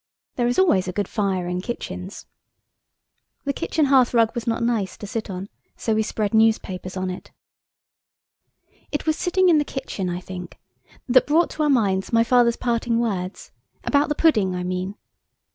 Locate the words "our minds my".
11.61-12.23